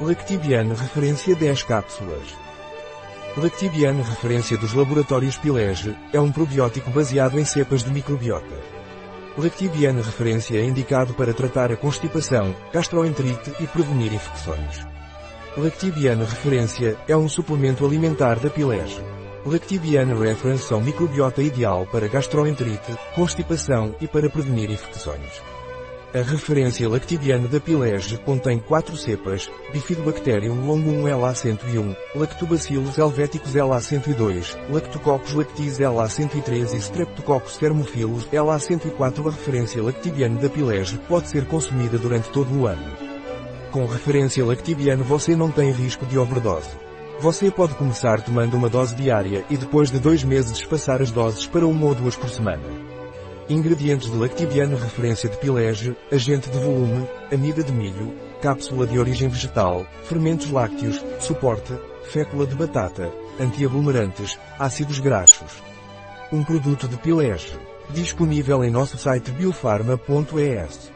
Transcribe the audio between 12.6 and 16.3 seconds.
gastroenterite e prevenir infecções. Lactibiane